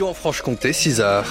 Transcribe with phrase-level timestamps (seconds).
[0.00, 1.26] En Franche-Comté, 6 heures.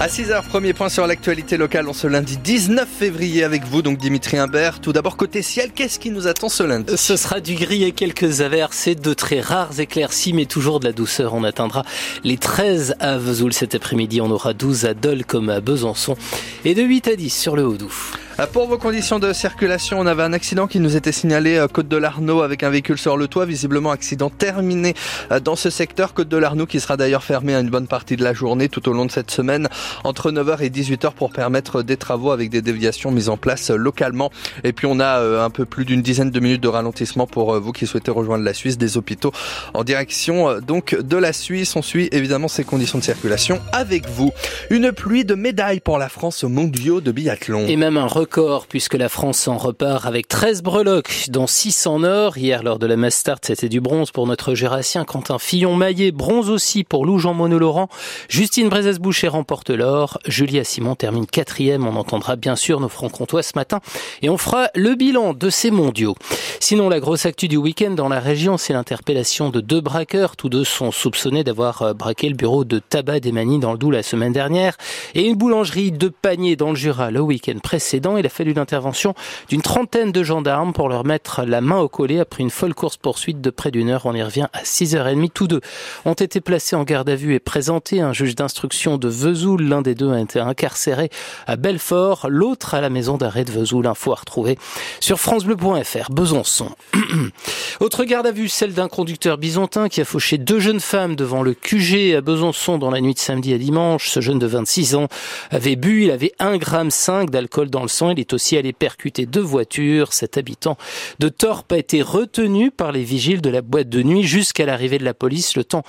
[0.00, 3.98] À 6h, premier point sur l'actualité locale en ce lundi 19 février avec vous, donc
[3.98, 4.80] Dimitri Imbert.
[4.80, 6.96] Tout d'abord, côté ciel, qu'est-ce qui nous attend ce lundi?
[6.96, 10.86] Ce sera du gris et quelques averses et de très rares éclaircies, mais toujours de
[10.86, 11.34] la douceur.
[11.34, 11.84] On atteindra
[12.24, 14.22] les 13 à Vesoul cet après-midi.
[14.22, 16.16] On aura 12 à Dole comme à Besançon
[16.64, 18.16] et de 8 à 10 sur le Haut-Doubs.
[18.38, 21.68] Euh, pour vos conditions de circulation, on avait un accident qui nous était signalé euh,
[21.68, 24.94] Côte de l'Arnaud avec un véhicule sur le toit, visiblement accident terminé
[25.32, 28.16] euh, dans ce secteur Côte de l'Arnaud qui sera d'ailleurs fermé à une bonne partie
[28.16, 29.68] de la journée tout au long de cette semaine
[30.04, 34.30] entre 9h et 18h pour permettre des travaux avec des déviations mises en place localement.
[34.64, 37.72] Et puis on a un peu plus d'une dizaine de minutes de ralentissement pour vous
[37.72, 39.32] qui souhaitez rejoindre la Suisse, des hôpitaux
[39.72, 41.74] en direction donc de la Suisse.
[41.76, 44.32] On suit évidemment ces conditions de circulation avec vous.
[44.70, 47.66] Une pluie de médailles pour la France aux mondiaux de biathlon.
[47.66, 48.25] Et même un record
[48.68, 52.36] puisque la France en repart avec 13 breloques, dont 6 en or.
[52.36, 56.12] Hier, lors de la mass start, c'était du bronze pour notre Jurassien Quentin Fillon-Maillet.
[56.12, 57.88] Bronze aussi pour Lou Jean-Monod Laurent.
[58.28, 60.18] Justine Brezès-Boucher remporte l'or.
[60.26, 61.86] Julia Simon termine quatrième.
[61.86, 63.80] On entendra bien sûr nos francs-comtois ce matin.
[64.22, 66.14] Et on fera le bilan de ces mondiaux.
[66.60, 70.36] Sinon, la grosse actu du week-end dans la région, c'est l'interpellation de deux braqueurs.
[70.36, 73.92] Tous deux sont soupçonnés d'avoir euh, braqué le bureau de tabac d'Emani dans le Doubs
[73.92, 74.76] la semaine dernière.
[75.14, 78.15] Et une boulangerie de panier dans le Jura le week-end précédent.
[78.18, 79.14] Il a fallu l'intervention
[79.48, 83.40] d'une trentaine de gendarmes pour leur mettre la main au collet après une folle course-poursuite
[83.40, 84.06] de près d'une heure.
[84.06, 85.30] On y revient à 6h30.
[85.30, 85.60] Tous deux
[86.04, 88.00] ont été placés en garde à vue et présentés.
[88.00, 91.10] Un juge d'instruction de Vesoul, l'un des deux a été incarcéré
[91.46, 93.86] à Belfort, l'autre à la maison d'arrêt de Vesoul.
[93.86, 94.58] Info à retrouver
[95.00, 96.10] sur francebleu.fr.
[96.10, 96.70] Besançon.
[97.80, 101.42] Autre garde à vue, celle d'un conducteur bisontin qui a fauché deux jeunes femmes devant
[101.42, 104.08] le QG à Besançon dans la nuit de samedi à dimanche.
[104.08, 105.08] Ce jeune de 26 ans
[105.50, 108.05] avait bu, il avait 1,5 g d'alcool dans le sang.
[108.10, 110.12] Il est aussi allé percuter deux voitures.
[110.12, 110.76] Cet habitant
[111.18, 114.98] de Torp a été retenu par les vigiles de la boîte de nuit jusqu'à l'arrivée
[114.98, 115.56] de la police.
[115.56, 115.82] Le temps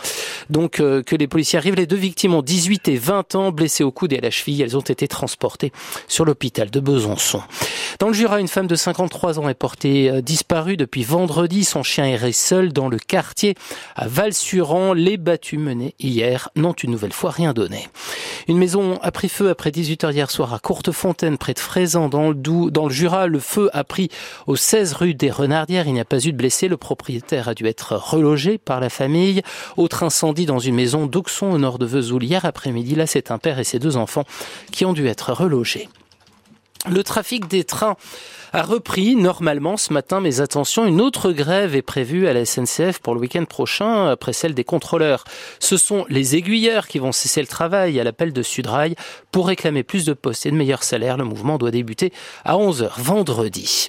[0.49, 3.83] donc euh, que les policiers arrivent, les deux victimes ont 18 et 20 ans, blessées
[3.83, 4.61] au coude et à la cheville.
[4.61, 5.71] Elles ont été transportées
[6.07, 7.41] sur l'hôpital de Besançon.
[7.99, 11.63] Dans le Jura, une femme de 53 ans est portée euh, disparue depuis vendredi.
[11.63, 13.55] Son chien errait seul dans le quartier
[13.95, 14.93] à Val-Suran.
[14.93, 17.87] Les battues menées hier n'ont une nouvelle fois rien donné.
[18.47, 22.31] Une maison a pris feu après 18h hier soir à Courtefontaine, près de Frézan, dans
[22.31, 23.27] le, Jura.
[23.27, 24.09] Le feu a pris
[24.45, 25.87] au 16 rue des Renardières.
[25.87, 26.67] Il n'y a pas eu de blessés.
[26.67, 29.41] Le propriétaire a dû être relogé par la famille.
[29.75, 32.95] Autre incendie dans une maison d'Auxon au nord de Vesoul hier après-midi.
[32.95, 34.25] Là, c'est un père et ses deux enfants
[34.71, 35.89] qui ont dû être relogés.
[36.89, 37.97] Le trafic des trains
[38.53, 42.99] a repris normalement ce matin, mais attention, une autre grève est prévue à la SNCF
[42.99, 45.23] pour le week-end prochain, après celle des contrôleurs.
[45.59, 48.95] Ce sont les aiguilleurs qui vont cesser le travail à l'appel de Sudrail
[49.31, 51.17] pour réclamer plus de postes et de meilleurs salaires.
[51.17, 52.11] Le mouvement doit débuter
[52.43, 53.87] à 11h vendredi.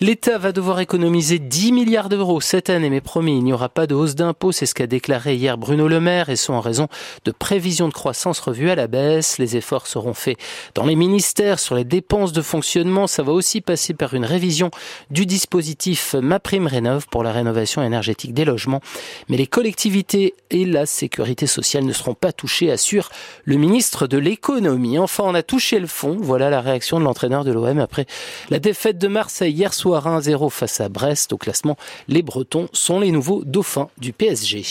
[0.00, 3.86] L'État va devoir économiser 10 milliards d'euros cette année, mais promis, il n'y aura pas
[3.86, 4.52] de hausse d'impôts.
[4.52, 6.88] C'est ce qu'a déclaré hier Bruno Le Maire et ce en raison
[7.24, 9.38] de prévisions de croissance revues à la baisse.
[9.38, 10.38] Les efforts seront faits
[10.74, 13.06] dans les ministères sur les dépenses de fonctionnement.
[13.06, 14.70] Ça va aussi passer par une révision
[15.10, 18.80] du dispositif MaPrimeRénov pour la rénovation énergétique des logements.
[19.28, 23.10] Mais les collectivités et la sécurité sociale ne seront pas touchées, assure
[23.44, 24.98] le ministre de l'économie.
[24.98, 26.16] Enfin, on a touché le fond.
[26.18, 28.06] Voilà la réaction de l'entraîneur de l'OM après
[28.50, 31.32] la défaite de Marseille hier soir 1-0 face à Brest.
[31.32, 31.76] Au classement,
[32.06, 34.62] les Bretons sont les nouveaux dauphins du PSG.